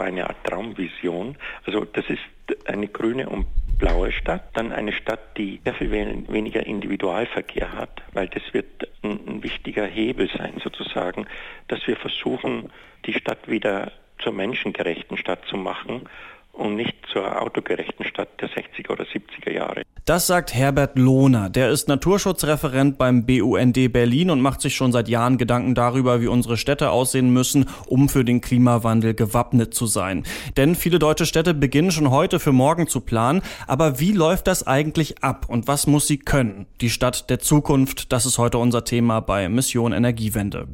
[0.00, 1.36] eine Art Traumvision.
[1.64, 2.20] Also das ist
[2.66, 3.46] eine grüne und
[3.78, 9.20] blaue Stadt, dann eine Stadt, die sehr viel weniger Individualverkehr hat, weil das wird ein,
[9.26, 11.26] ein wichtiger Hebel sein sozusagen,
[11.68, 12.70] dass wir versuchen,
[13.06, 16.08] die Stadt wieder zur menschengerechten Stadt zu machen
[16.52, 19.82] und nicht zur autogerechten Stadt der 60er oder 70er Jahre.
[20.04, 21.50] Das sagt Herbert Lohner.
[21.50, 26.26] Der ist Naturschutzreferent beim BUND Berlin und macht sich schon seit Jahren Gedanken darüber, wie
[26.26, 30.24] unsere Städte aussehen müssen, um für den Klimawandel gewappnet zu sein.
[30.56, 33.42] Denn viele deutsche Städte beginnen schon heute für morgen zu planen.
[33.66, 36.66] Aber wie läuft das eigentlich ab und was muss sie können?
[36.80, 40.66] Die Stadt der Zukunft, das ist heute unser Thema bei Mission Energiewende.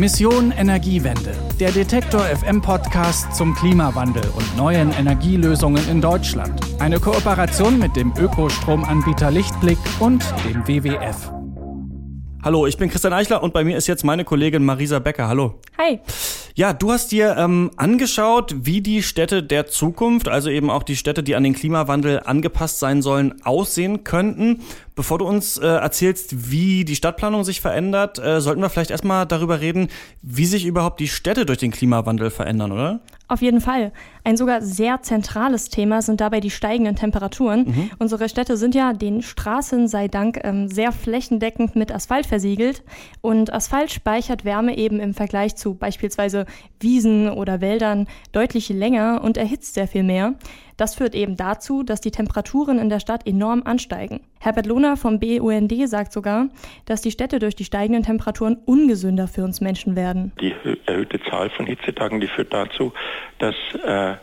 [0.00, 6.58] Mission Energiewende, der Detektor FM Podcast zum Klimawandel und neuen Energielösungen in Deutschland.
[6.78, 11.30] Eine Kooperation mit dem Ökostromanbieter Lichtblick und dem WWF.
[12.42, 15.28] Hallo, ich bin Christian Eichler und bei mir ist jetzt meine Kollegin Marisa Becker.
[15.28, 15.60] Hallo.
[15.76, 16.00] Hi.
[16.54, 20.96] Ja, du hast dir ähm, angeschaut, wie die Städte der Zukunft, also eben auch die
[20.96, 24.62] Städte, die an den Klimawandel angepasst sein sollen, aussehen könnten.
[25.00, 29.24] Bevor du uns äh, erzählst, wie die Stadtplanung sich verändert, äh, sollten wir vielleicht erstmal
[29.24, 29.88] darüber reden,
[30.20, 33.00] wie sich überhaupt die Städte durch den Klimawandel verändern, oder?
[33.26, 33.92] Auf jeden Fall.
[34.24, 37.64] Ein sogar sehr zentrales Thema sind dabei die steigenden Temperaturen.
[37.64, 37.90] Mhm.
[37.98, 42.82] Unsere Städte sind ja den Straßen sei Dank ähm, sehr flächendeckend mit Asphalt versiegelt.
[43.22, 46.44] Und Asphalt speichert Wärme eben im Vergleich zu beispielsweise
[46.78, 50.34] Wiesen oder Wäldern deutlich länger und erhitzt sehr viel mehr.
[50.80, 54.22] Das führt eben dazu, dass die Temperaturen in der Stadt enorm ansteigen.
[54.40, 56.48] Herbert Lohner vom BUND sagt sogar,
[56.86, 60.32] dass die Städte durch die steigenden Temperaturen ungesünder für uns Menschen werden.
[60.40, 60.54] Die
[60.86, 62.94] erhöhte Zahl von Hitzetagen, die führt dazu,
[63.38, 64.14] dass äh,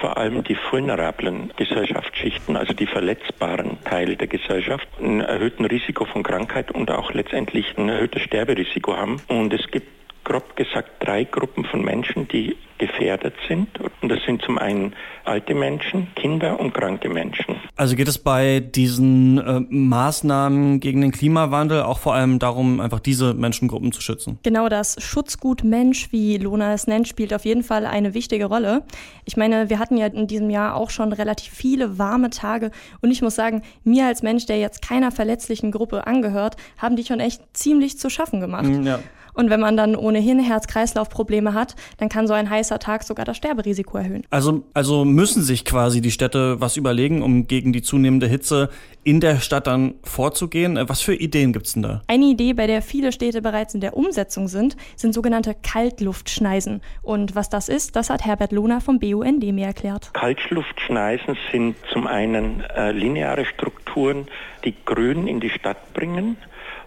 [0.00, 6.22] vor allem die vulnerablen Gesellschaftsschichten, also die verletzbaren Teile der Gesellschaft, ein erhöhten Risiko von
[6.22, 9.20] Krankheit und auch letztendlich ein erhöhtes Sterberisiko haben.
[9.28, 13.68] Und es gibt grob gesagt drei Gruppen von Menschen, die gefährdet sind.
[13.78, 17.56] Und das sind zum einen alte Menschen, Kinder und kranke Menschen.
[17.76, 22.98] Also geht es bei diesen äh, Maßnahmen gegen den Klimawandel auch vor allem darum, einfach
[22.98, 24.38] diese Menschengruppen zu schützen?
[24.42, 28.82] Genau das Schutzgut Mensch, wie Lona es nennt, spielt auf jeden Fall eine wichtige Rolle.
[29.26, 32.70] Ich meine, wir hatten ja in diesem Jahr auch schon relativ viele warme Tage
[33.02, 37.04] und ich muss sagen, mir als Mensch, der jetzt keiner verletzlichen Gruppe angehört, haben die
[37.04, 38.70] schon echt ziemlich zu schaffen gemacht.
[38.82, 39.00] Ja.
[39.34, 43.36] Und wenn man dann ohnehin Herz-Kreislauf-Probleme hat, dann kann so ein heißer Tag sogar das
[43.36, 44.24] Sterberisiko erhöhen.
[44.30, 48.70] Also, also müssen sich quasi die Städte was überlegen, um gegen die zunehmende Hitze
[49.02, 50.78] in der Stadt dann vorzugehen.
[50.88, 52.02] Was für Ideen gibt's denn da?
[52.06, 56.82] Eine Idee, bei der viele Städte bereits in der Umsetzung sind, sind sogenannte Kaltluftschneisen.
[57.02, 60.12] Und was das ist, das hat Herbert Lohner vom BUND mir erklärt.
[60.12, 64.28] Kaltluftschneisen sind zum einen äh, lineare Strukturen,
[64.64, 66.36] die Grün in die Stadt bringen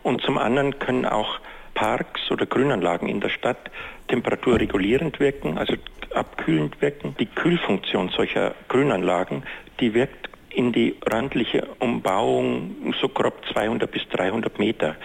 [0.03, 1.39] und zum anderen können auch
[1.73, 3.71] Parks oder Grünanlagen in der Stadt
[4.07, 5.75] temperaturregulierend wirken, also
[6.13, 7.15] abkühlend wirken.
[7.19, 9.43] Die Kühlfunktion solcher Grünanlagen,
[9.79, 14.95] die wirkt in die randliche Umbauung so grob 200 bis 300 Meter.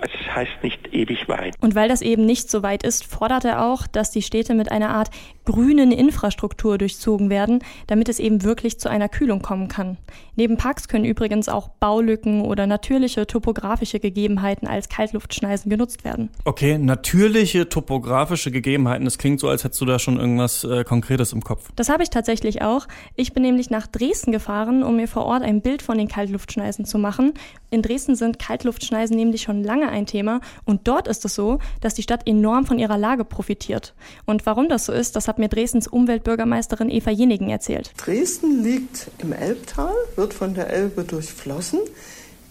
[0.00, 1.54] Das heißt nicht ewig weit.
[1.60, 4.70] Und weil das eben nicht so weit ist, fordert er auch, dass die Städte mit
[4.70, 5.10] einer Art
[5.44, 9.96] grünen Infrastruktur durchzogen werden, damit es eben wirklich zu einer Kühlung kommen kann.
[10.36, 16.30] Neben Parks können übrigens auch Baulücken oder natürliche topografische Gegebenheiten als Kaltluftschneisen genutzt werden.
[16.44, 19.04] Okay, natürliche topografische Gegebenheiten.
[19.04, 21.70] Das klingt so, als hättest du da schon irgendwas äh, Konkretes im Kopf.
[21.76, 22.86] Das habe ich tatsächlich auch.
[23.14, 26.84] Ich bin nämlich nach Dresden gefahren, um mir vor Ort ein Bild von den Kaltluftschneisen
[26.84, 27.34] zu machen.
[27.70, 31.94] In Dresden sind Kaltluftschneisen nämlich schon lange ein Thema und dort ist es so, dass
[31.94, 33.94] die Stadt enorm von ihrer Lage profitiert.
[34.26, 37.90] Und warum das so ist, das hat mir Dresdens Umweltbürgermeisterin Eva Jenigen erzählt.
[37.96, 41.80] Dresden liegt im Elbtal, wird von der Elbe durchflossen.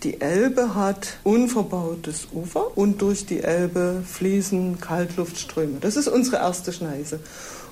[0.04, 5.78] Die Elbe hat unverbautes Ufer und durch die Elbe fließen Kaltluftströme.
[5.80, 7.22] Das ist unsere erste Schneise.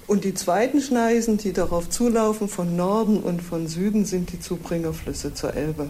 [0.08, 5.34] Und die zweiten Schneisen, die darauf zulaufen, von Norden und von Süden, sind die Zubringerflüsse
[5.34, 5.90] zur Elbe.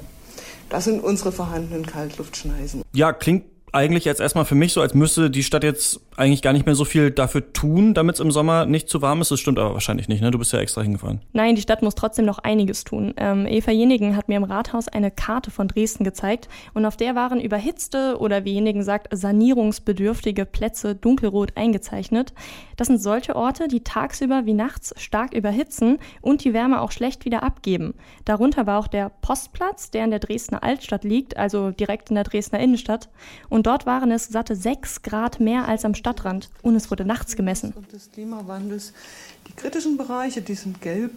[0.70, 2.82] Das sind unsere vorhandenen Kaltluftschneisen.
[2.94, 3.44] Ja, klingt
[3.74, 6.76] eigentlich jetzt erstmal für mich so, als müsste die Stadt jetzt eigentlich gar nicht mehr
[6.76, 9.32] so viel dafür tun, damit es im Sommer nicht zu warm ist.
[9.32, 10.30] Das stimmt aber wahrscheinlich nicht, ne?
[10.30, 11.22] Du bist ja extra hingefahren.
[11.32, 13.14] Nein, die Stadt muss trotzdem noch einiges tun.
[13.18, 17.16] Ähm, Eva Jenigen hat mir im Rathaus eine Karte von Dresden gezeigt und auf der
[17.16, 22.34] waren überhitzte oder wie Jenigen sagt, sanierungsbedürftige Plätze dunkelrot eingezeichnet.
[22.76, 27.26] Das sind solche Orte, die tagsüber wie nachts stark überhitzen und die Wärme auch schlecht
[27.26, 27.94] wieder abgeben.
[28.26, 32.26] Darunter war auch der Postplatz, der in der Dresdner Altstadt liegt, also direkt in der
[32.26, 33.10] Dresdner Innenstadt.
[33.50, 36.50] Und und dort waren es satte sechs Grad mehr als am Stadtrand.
[36.64, 37.76] Und es wurde nachts gemessen.
[37.94, 38.92] Des Klimawandels.
[39.48, 41.12] Die kritischen Bereiche, die sind gelb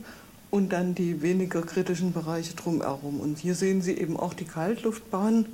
[0.51, 3.19] und dann die weniger kritischen Bereiche drumherum.
[3.21, 5.47] Und hier sehen Sie eben auch die Kaltluftbahn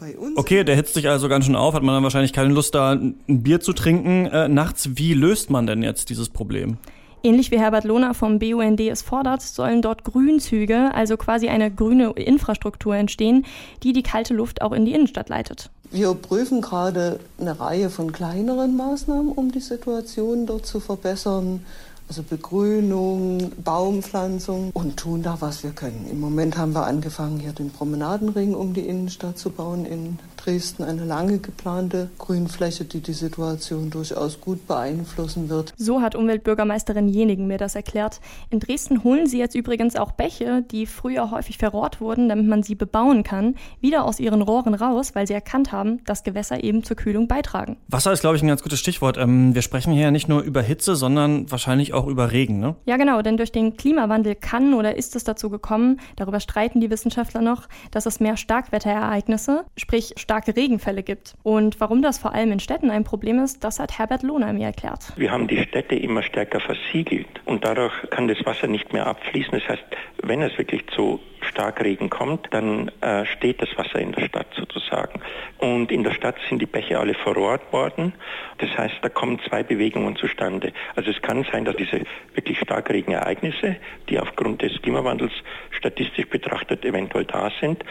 [0.00, 0.36] bei uns.
[0.36, 2.90] Okay, der hitzt sich also ganz schön auf, hat man dann wahrscheinlich keine Lust, da
[2.90, 4.96] ein Bier zu trinken äh, nachts.
[4.96, 6.76] Wie löst man denn jetzt dieses Problem?
[7.24, 12.10] Ähnlich wie Herbert Lohner vom BUND es fordert, sollen dort Grünzüge, also quasi eine grüne
[12.10, 13.46] Infrastruktur entstehen,
[13.84, 15.70] die die kalte Luft auch in die Innenstadt leitet.
[15.92, 21.64] Wir prüfen gerade eine Reihe von kleineren Maßnahmen, um die Situation dort zu verbessern.
[22.08, 26.08] Also Begrünung, Baumpflanzung und tun da, was wir können.
[26.10, 30.82] Im Moment haben wir angefangen, hier den Promenadenring um die Innenstadt zu bauen in Dresden
[30.82, 35.72] eine lange geplante Grünfläche, die die Situation durchaus gut beeinflussen wird.
[35.76, 38.20] So hat Umweltbürgermeisterin Jenigen mir das erklärt.
[38.50, 42.62] In Dresden holen sie jetzt übrigens auch Bäche, die früher häufig verrohrt wurden, damit man
[42.64, 46.82] sie bebauen kann, wieder aus ihren Rohren raus, weil sie erkannt haben, dass Gewässer eben
[46.82, 47.76] zur Kühlung beitragen.
[47.86, 49.18] Wasser ist, glaube ich, ein ganz gutes Stichwort.
[49.18, 52.74] Ähm, wir sprechen hier ja nicht nur über Hitze, sondern wahrscheinlich auch über Regen, ne?
[52.84, 56.90] Ja, genau, denn durch den Klimawandel kann oder ist es dazu gekommen, darüber streiten die
[56.90, 61.34] Wissenschaftler noch, dass es mehr Starkwetterereignisse, sprich starke Regenfälle gibt.
[61.42, 64.64] Und warum das vor allem in Städten ein Problem ist, das hat Herbert Lohner mir
[64.64, 65.12] erklärt.
[65.16, 69.52] Wir haben die Städte immer stärker versiegelt und dadurch kann das Wasser nicht mehr abfließen.
[69.52, 69.84] Das heißt,
[70.22, 75.20] wenn es wirklich zu Starkregen kommt, dann äh, steht das Wasser in der Stadt sozusagen.
[75.58, 78.14] Und in der Stadt sind die Bäche alle verrohrt worden.
[78.56, 80.72] Das heißt, da kommen zwei Bewegungen zustande.
[80.96, 82.04] Also es kann sein, dass diese
[82.34, 83.76] wirklich Starkregenereignisse,
[84.08, 85.32] die aufgrund des Klimawandels
[85.72, 87.84] statistisch betrachtet eventuell da sind,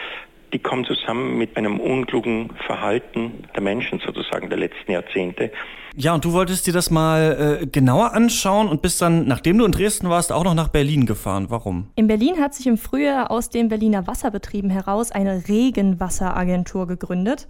[0.52, 5.50] die kommen zusammen mit einem unklugen Verhalten der Menschen sozusagen der letzten Jahrzehnte.
[5.94, 9.66] Ja, und du wolltest dir das mal äh, genauer anschauen und bist dann, nachdem du
[9.66, 11.46] in Dresden warst, auch noch nach Berlin gefahren.
[11.50, 11.88] Warum?
[11.96, 17.46] In Berlin hat sich im Frühjahr aus den Berliner Wasserbetrieben heraus eine Regenwasseragentur gegründet.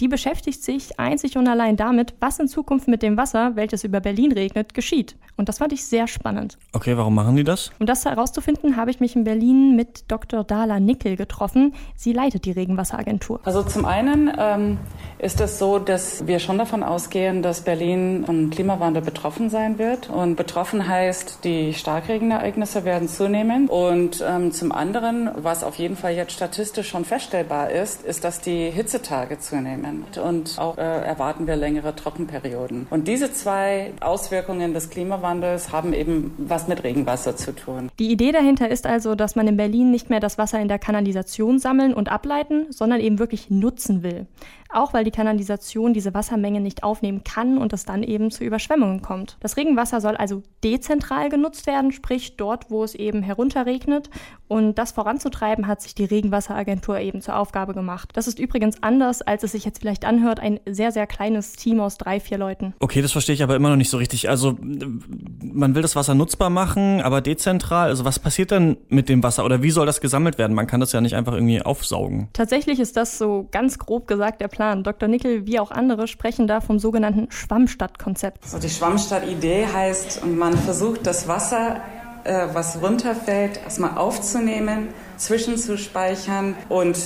[0.00, 4.00] Die beschäftigt sich einzig und allein damit, was in Zukunft mit dem Wasser, welches über
[4.00, 5.16] Berlin regnet, geschieht.
[5.38, 6.58] Und das fand ich sehr spannend.
[6.74, 7.70] Okay, warum machen die das?
[7.78, 10.44] Um das herauszufinden, habe ich mich in Berlin mit Dr.
[10.44, 11.74] Dala Nickel getroffen.
[11.94, 13.40] Sie leitet die Regenwasseragentur.
[13.44, 14.78] Also zum einen ähm,
[15.18, 17.85] ist es so, dass wir schon davon ausgehen, dass Berlin
[18.24, 20.10] vom Klimawandel betroffen sein wird.
[20.10, 23.68] Und betroffen heißt, die Starkregenereignisse werden zunehmen.
[23.68, 28.40] Und ähm, zum anderen, was auf jeden Fall jetzt statistisch schon feststellbar ist, ist, dass
[28.40, 30.04] die Hitzetage zunehmen.
[30.22, 32.86] Und auch äh, erwarten wir längere Trockenperioden.
[32.90, 37.90] Und diese zwei Auswirkungen des Klimawandels haben eben was mit Regenwasser zu tun.
[37.98, 40.78] Die Idee dahinter ist also, dass man in Berlin nicht mehr das Wasser in der
[40.78, 44.26] Kanalisation sammeln und ableiten, sondern eben wirklich nutzen will.
[44.72, 49.02] Auch weil die Kanalisation diese Wassermenge nicht aufnehmen kann und es dann eben zu Überschwemmungen
[49.02, 49.36] kommt.
[49.40, 54.10] Das Regenwasser soll also dezentral genutzt werden, sprich dort, wo es eben herunterregnet.
[54.48, 58.10] Und das voranzutreiben hat sich die Regenwasseragentur eben zur Aufgabe gemacht.
[58.14, 61.80] Das ist übrigens anders, als es sich jetzt vielleicht anhört, ein sehr, sehr kleines Team
[61.80, 62.74] aus drei, vier Leuten.
[62.78, 64.28] Okay, das verstehe ich aber immer noch nicht so richtig.
[64.28, 67.88] Also man will das Wasser nutzbar machen, aber dezentral.
[67.88, 70.54] Also was passiert dann mit dem Wasser oder wie soll das gesammelt werden?
[70.54, 72.28] Man kann das ja nicht einfach irgendwie aufsaugen.
[72.32, 74.84] Tatsächlich ist das so ganz grob gesagt der Plan.
[74.84, 75.08] Dr.
[75.08, 78.44] Nickel wie auch andere sprechen da vom sogenannten Schwammstadtkonzept.
[78.44, 81.80] Also die Schwammstadtidee heißt, man versucht das Wasser,
[82.26, 86.96] äh, was runterfällt, erstmal aufzunehmen zwischenzuspeichern und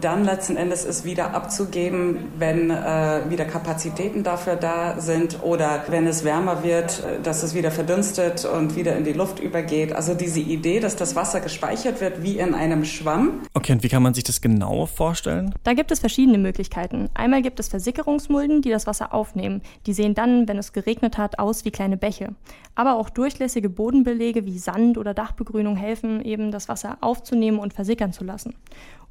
[0.00, 6.06] dann letzten Endes es wieder abzugeben, wenn äh, wieder Kapazitäten dafür da sind oder wenn
[6.06, 9.92] es wärmer wird, äh, dass es wieder verdunstet und wieder in die Luft übergeht.
[9.92, 13.42] Also diese Idee, dass das Wasser gespeichert wird wie in einem Schwamm.
[13.54, 15.54] Okay, und wie kann man sich das genau vorstellen?
[15.64, 17.08] Da gibt es verschiedene Möglichkeiten.
[17.14, 19.62] Einmal gibt es Versickerungsmulden, die das Wasser aufnehmen.
[19.86, 22.34] Die sehen dann, wenn es geregnet hat, aus wie kleine Bäche.
[22.74, 28.12] Aber auch durchlässige Bodenbelege wie Sand oder Dachbegrünung helfen eben, das Wasser aufzunehmen und versickern
[28.12, 28.54] zu lassen.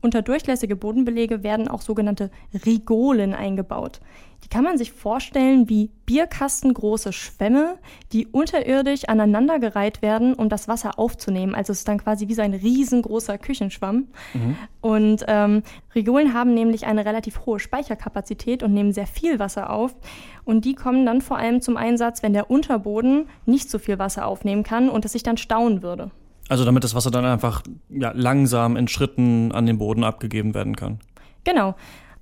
[0.02, 2.30] Unter durchlässige Bodenbelege werden auch sogenannte
[2.66, 4.02] Rigolen eingebaut.
[4.44, 7.80] Die kann man sich vorstellen wie bierkastengroße Schwämme,
[8.12, 11.56] die unterirdisch aneinandergereiht werden, um das Wasser aufzunehmen.
[11.56, 14.10] Also es ist dann quasi wie so ein riesengroßer Küchenschwamm.
[14.36, 14.56] Mhm.
[14.82, 15.64] Und ähm,
[15.96, 19.96] Rigolen haben nämlich eine relativ hohe Speicherkapazität und nehmen sehr viel Wasser auf.
[20.44, 24.28] Und die kommen dann vor allem zum Einsatz, wenn der Unterboden nicht so viel Wasser
[24.28, 26.12] aufnehmen kann und es sich dann stauen würde.
[26.48, 30.76] Also damit das Wasser dann einfach ja, langsam in Schritten an den Boden abgegeben werden
[30.76, 31.00] kann.
[31.44, 31.76] Genau.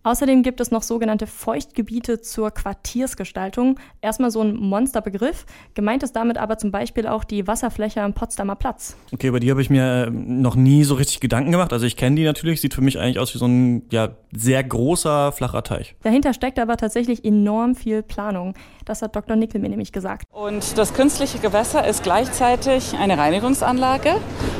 [0.03, 3.79] Außerdem gibt es noch sogenannte Feuchtgebiete zur Quartiersgestaltung.
[4.01, 5.45] Erstmal so ein Monsterbegriff.
[5.75, 8.97] Gemeint ist damit aber zum Beispiel auch die Wasserfläche am Potsdamer Platz.
[9.13, 11.71] Okay, über die habe ich mir äh, noch nie so richtig Gedanken gemacht.
[11.71, 14.61] Also ich kenne die natürlich, sieht für mich eigentlich aus wie so ein ja, sehr
[14.61, 15.95] großer, flacher Teich.
[16.03, 18.55] Dahinter steckt aber tatsächlich enorm viel Planung.
[18.83, 19.37] Das hat Dr.
[19.37, 20.27] Nickel mir nämlich gesagt.
[20.31, 24.15] Und das künstliche Gewässer ist gleichzeitig eine Reinigungsanlage.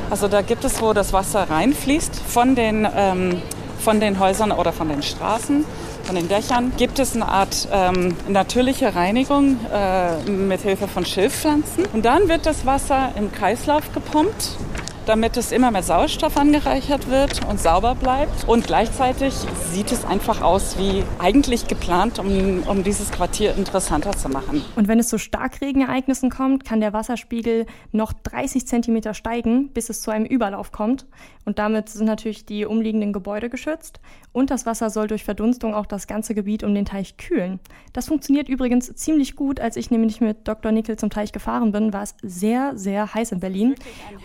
[0.10, 3.42] Also da gibt es, wo das Wasser reinfließt von den ähm,
[3.84, 5.66] von den Häusern oder von den Straßen,
[6.04, 11.86] von den Dächern, gibt es eine Art ähm, natürliche Reinigung äh, mit Hilfe von Schilfpflanzen.
[11.92, 14.58] Und dann wird das Wasser im Kreislauf gepumpt
[15.06, 18.48] damit es immer mit Sauerstoff angereichert wird und sauber bleibt.
[18.48, 19.34] Und gleichzeitig
[19.72, 24.64] sieht es einfach aus wie eigentlich geplant, um, um dieses Quartier interessanter zu machen.
[24.76, 30.02] Und wenn es zu Starkregenereignissen kommt, kann der Wasserspiegel noch 30 Zentimeter steigen, bis es
[30.02, 31.06] zu einem Überlauf kommt.
[31.46, 34.00] Und damit sind natürlich die umliegenden Gebäude geschützt.
[34.32, 37.60] Und das Wasser soll durch Verdunstung auch das ganze Gebiet um den Teich kühlen.
[37.92, 39.60] Das funktioniert übrigens ziemlich gut.
[39.60, 40.72] Als ich nämlich mit Dr.
[40.72, 43.76] Nickel zum Teich gefahren bin, war es sehr, sehr heiß in Berlin.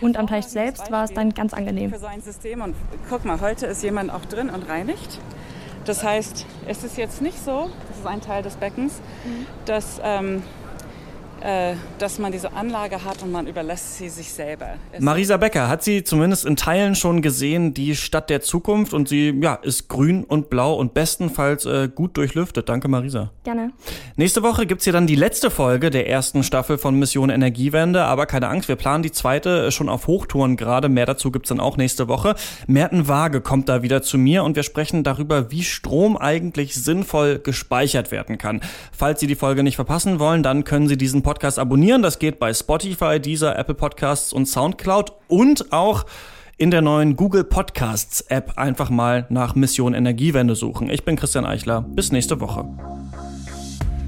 [0.01, 1.91] Und am Teich selbst war es dann ganz angenehm.
[1.91, 2.63] Für so ein System.
[2.63, 2.75] Und
[3.09, 5.21] guck mal, heute ist jemand auch drin und reinigt.
[5.85, 9.47] Das heißt, es ist jetzt nicht so, das ist ein Teil des Beckens, mhm.
[9.65, 10.41] dass ähm, äh,
[11.99, 14.75] dass man diese Anlage hat und man überlässt sie sich selber.
[14.99, 19.39] Marisa Becker hat sie zumindest in Teilen schon gesehen, die Stadt der Zukunft und sie
[19.41, 22.69] ja, ist grün und blau und bestenfalls äh, gut durchlüftet.
[22.69, 23.31] Danke Marisa.
[23.45, 23.73] Gerne.
[24.17, 28.27] Nächste Woche gibt's hier dann die letzte Folge der ersten Staffel von Mission Energiewende, aber
[28.27, 30.89] keine Angst, wir planen die zweite äh, schon auf Hochtouren gerade.
[30.89, 32.35] Mehr dazu gibt's dann auch nächste Woche.
[32.67, 37.39] Merten Waage kommt da wieder zu mir und wir sprechen darüber, wie Strom eigentlich sinnvoll
[37.39, 38.61] gespeichert werden kann.
[38.93, 42.01] Falls Sie die Folge nicht verpassen wollen, dann können Sie diesen Podcast abonnieren.
[42.01, 46.07] Das geht bei Spotify, dieser Apple Podcasts und Soundcloud und auch
[46.57, 50.89] in der neuen Google Podcasts App einfach mal nach Mission Energiewende suchen.
[50.89, 51.83] Ich bin Christian Eichler.
[51.83, 52.65] Bis nächste Woche.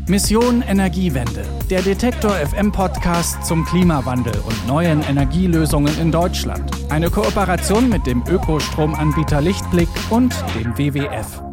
[0.09, 6.71] Mission Energiewende, der Detektor FM Podcast zum Klimawandel und neuen Energielösungen in Deutschland.
[6.89, 11.50] Eine Kooperation mit dem Ökostromanbieter Lichtblick und dem WWF.